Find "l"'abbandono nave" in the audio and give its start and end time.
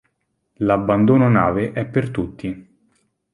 0.63-1.73